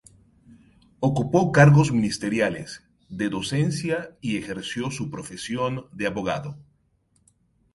Ocupó 0.99 1.51
cargos 1.51 1.91
ministeriales, 1.91 2.83
de 3.09 3.29
docencia 3.29 4.17
y 4.19 4.35
ejerció 4.37 4.89
su 4.89 5.11
profesión 5.11 5.85
de 5.91 6.07
abogado. 6.07 6.57